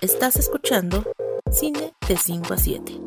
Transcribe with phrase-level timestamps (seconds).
[0.00, 1.04] Estás escuchando
[1.50, 3.00] Cine de 5 a 7.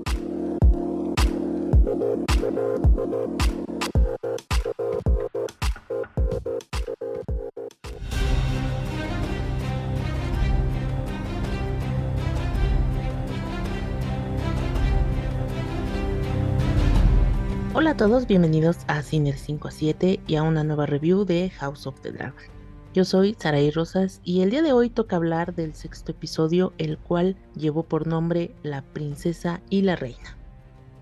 [17.73, 21.49] Hola a todos, bienvenidos a Cine 5 a 7 y a una nueva review de
[21.51, 22.60] House of the Dragon.
[22.93, 26.97] Yo soy Saraí Rosas y el día de hoy toca hablar del sexto episodio, el
[26.97, 30.37] cual llevó por nombre La Princesa y la Reina.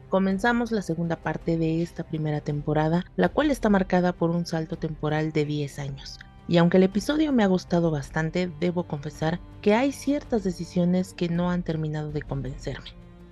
[0.07, 4.77] Comenzamos la segunda parte de esta primera temporada, la cual está marcada por un salto
[4.77, 6.19] temporal de 10 años.
[6.47, 11.27] Y aunque el episodio me ha gustado bastante, debo confesar que hay ciertas decisiones que
[11.27, 12.89] no han terminado de convencerme.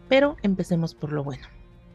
[0.09, 1.45] Pero empecemos por lo bueno.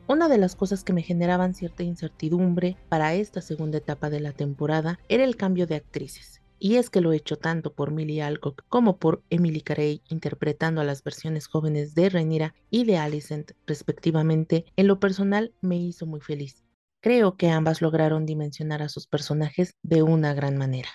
[0.07, 4.33] Una de las cosas que me generaban cierta incertidumbre para esta segunda etapa de la
[4.33, 6.42] temporada era el cambio de actrices.
[6.65, 10.81] Y es que lo he hecho tanto por Millie Alcock como por Emily Carey interpretando
[10.81, 16.07] a las versiones jóvenes de Rhaenyra y de Alicent respectivamente, en lo personal me hizo
[16.07, 16.63] muy feliz.
[17.01, 20.91] Creo que ambas lograron dimensionar a sus personajes de una gran manera.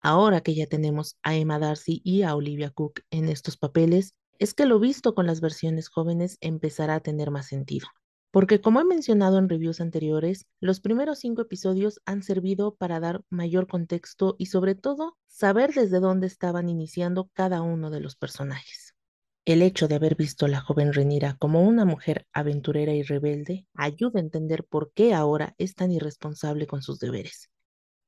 [0.00, 4.54] Ahora que ya tenemos a Emma Darcy y a Olivia Cook en estos papeles, es
[4.54, 7.88] que lo visto con las versiones jóvenes empezará a tener más sentido
[8.34, 13.22] porque como he mencionado en reviews anteriores, los primeros cinco episodios han servido para dar
[13.30, 18.96] mayor contexto y sobre todo saber desde dónde estaban iniciando cada uno de los personajes.
[19.44, 23.68] El hecho de haber visto a la joven Renira como una mujer aventurera y rebelde
[23.72, 27.50] ayuda a entender por qué ahora es tan irresponsable con sus deberes.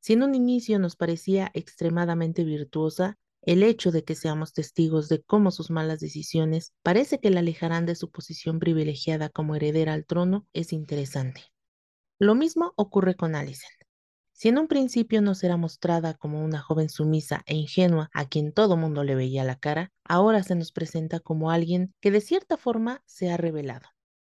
[0.00, 3.16] Si en un inicio nos parecía extremadamente virtuosa,
[3.47, 7.86] el hecho de que seamos testigos de cómo sus malas decisiones parece que la alejarán
[7.86, 11.44] de su posición privilegiada como heredera al trono es interesante.
[12.19, 13.72] Lo mismo ocurre con Alicent.
[14.33, 18.53] Si en un principio no será mostrada como una joven sumisa e ingenua a quien
[18.53, 22.56] todo mundo le veía la cara, ahora se nos presenta como alguien que de cierta
[22.56, 23.88] forma se ha revelado.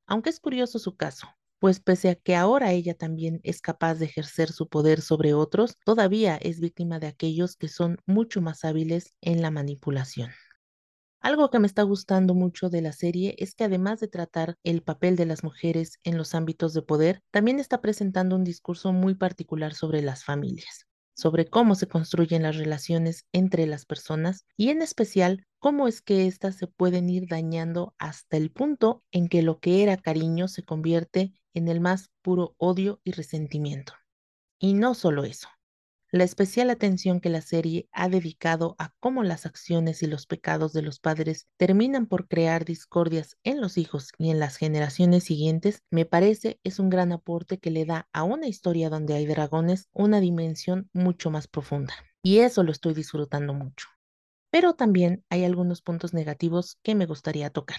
[0.07, 1.29] Aunque es curioso su caso,
[1.67, 5.79] pues pese a que ahora ella también es capaz de ejercer su poder sobre otros,
[5.85, 10.31] todavía es víctima de aquellos que son mucho más hábiles en la manipulación.
[11.21, 14.81] Algo que me está gustando mucho de la serie es que además de tratar el
[14.81, 19.17] papel de las mujeres en los ámbitos de poder, también está presentando un discurso muy
[19.17, 24.83] particular sobre las familias sobre cómo se construyen las relaciones entre las personas y en
[24.83, 29.59] especial cómo es que éstas se pueden ir dañando hasta el punto en que lo
[29.59, 33.95] que era cariño se convierte en el más puro odio y resentimiento.
[34.59, 35.49] Y no solo eso,
[36.13, 40.73] la especial atención que la serie ha dedicado a cómo las acciones y los pecados
[40.73, 45.83] de los padres terminan por crear discordias en los hijos y en las generaciones siguientes,
[45.91, 49.89] me parece es un gran aporte que le da a una historia donde hay dragones
[49.93, 51.93] una dimensión mucho más profunda.
[52.23, 53.89] Y eso lo estoy disfrutando mucho.
[54.51, 57.79] Pero también hay algunos puntos negativos que me gustaría tocar.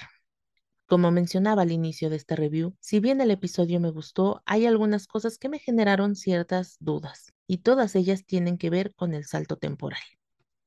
[0.88, 5.06] Como mencionaba al inicio de esta review, si bien el episodio me gustó, hay algunas
[5.06, 9.58] cosas que me generaron ciertas dudas, y todas ellas tienen que ver con el salto
[9.58, 10.00] temporal.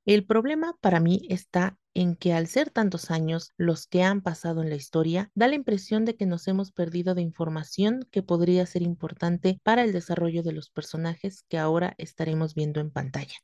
[0.04, 4.62] El problema para mí está en que al ser tantos años los que han pasado
[4.62, 8.66] en la historia, da la impresión de que nos hemos perdido de información que podría
[8.66, 13.36] ser importante para el desarrollo de los personajes que ahora estaremos viendo en pantalla.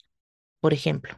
[0.61, 1.17] Por ejemplo,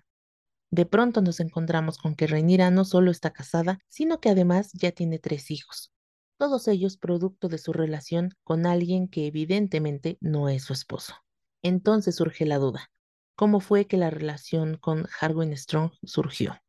[0.71, 4.93] de pronto nos encontramos con que Rhaenyra no solo está casada, sino que además ya
[4.93, 5.93] tiene tres hijos,
[6.39, 11.15] todos ellos producto de su relación con alguien que evidentemente no es su esposo.
[11.62, 12.91] Entonces surge la duda,
[13.34, 16.61] ¿cómo fue que la relación con Harwin Strong surgió?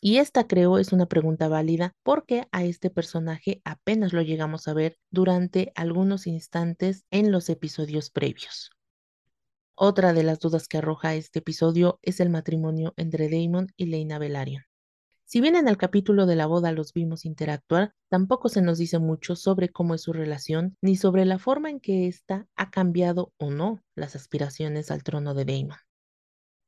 [0.00, 4.74] Y esta creo es una pregunta válida porque a este personaje apenas lo llegamos a
[4.74, 8.70] ver durante algunos instantes en los episodios previos.
[9.74, 14.18] Otra de las dudas que arroja este episodio es el matrimonio entre Damon y Lena
[14.18, 14.64] Velaryon.
[15.24, 18.98] Si bien en el capítulo de la boda los vimos interactuar, tampoco se nos dice
[18.98, 23.32] mucho sobre cómo es su relación ni sobre la forma en que ésta ha cambiado
[23.38, 25.78] o no las aspiraciones al trono de Damon.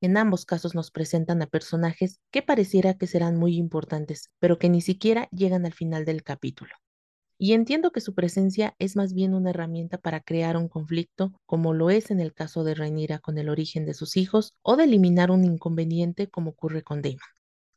[0.01, 4.71] En ambos casos nos presentan a personajes que pareciera que serán muy importantes, pero que
[4.71, 6.73] ni siquiera llegan al final del capítulo.
[7.37, 11.75] Y entiendo que su presencia es más bien una herramienta para crear un conflicto, como
[11.75, 14.85] lo es en el caso de Rhaenyra con el origen de sus hijos, o de
[14.85, 17.19] eliminar un inconveniente como ocurre con Damon.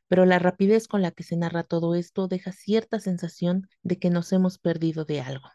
[0.08, 4.10] Pero la rapidez con la que se narra todo esto deja cierta sensación de que
[4.10, 5.50] nos hemos perdido de algo.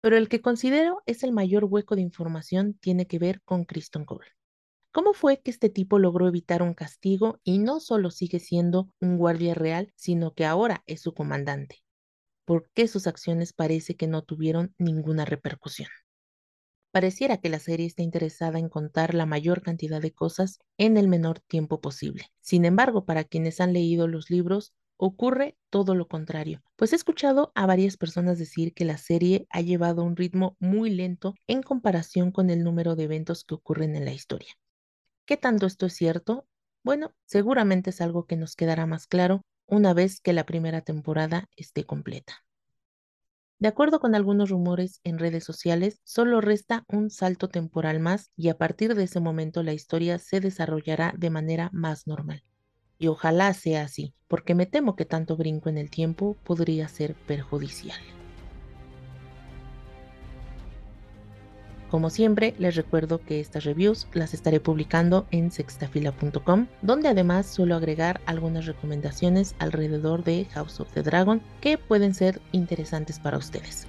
[0.00, 4.04] Pero el que considero es el mayor hueco de información tiene que ver con Kristen
[4.04, 4.28] Cole.
[4.92, 9.18] ¿Cómo fue que este tipo logró evitar un castigo y no solo sigue siendo un
[9.18, 11.83] guardia real, sino que ahora es su comandante?
[12.44, 15.88] Por qué sus acciones parece que no tuvieron ninguna repercusión.
[16.92, 21.08] Pareciera que la serie está interesada en contar la mayor cantidad de cosas en el
[21.08, 22.30] menor tiempo posible.
[22.40, 27.50] Sin embargo, para quienes han leído los libros, ocurre todo lo contrario, pues he escuchado
[27.56, 32.30] a varias personas decir que la serie ha llevado un ritmo muy lento en comparación
[32.30, 34.54] con el número de eventos que ocurren en la historia.
[35.26, 36.46] ¿Qué tanto esto es cierto?
[36.84, 41.48] Bueno, seguramente es algo que nos quedará más claro una vez que la primera temporada
[41.56, 42.44] esté completa.
[43.58, 48.48] De acuerdo con algunos rumores en redes sociales, solo resta un salto temporal más y
[48.48, 52.42] a partir de ese momento la historia se desarrollará de manera más normal.
[52.98, 57.14] Y ojalá sea así, porque me temo que tanto brinco en el tiempo podría ser
[57.14, 58.00] perjudicial.
[61.94, 67.76] Como siempre, les recuerdo que estas reviews las estaré publicando en sextafila.com, donde además suelo
[67.76, 73.86] agregar algunas recomendaciones alrededor de House of the Dragon que pueden ser interesantes para ustedes.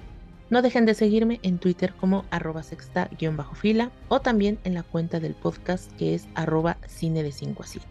[0.50, 5.34] No dejen de seguirme en Twitter como arroba sexta-fila o también en la cuenta del
[5.34, 7.86] podcast que es arroba cine de 5 a 7.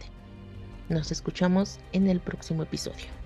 [0.88, 3.25] Nos escuchamos en el próximo episodio.